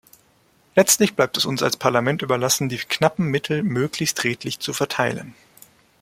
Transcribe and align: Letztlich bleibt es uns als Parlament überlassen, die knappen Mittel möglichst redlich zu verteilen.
Letztlich 0.73 1.13
bleibt 1.15 1.37
es 1.37 1.45
uns 1.45 1.61
als 1.61 1.77
Parlament 1.77 2.23
überlassen, 2.23 2.69
die 2.69 2.79
knappen 2.79 3.27
Mittel 3.27 3.61
möglichst 3.61 4.23
redlich 4.23 4.57
zu 4.59 4.73
verteilen. 4.73 5.35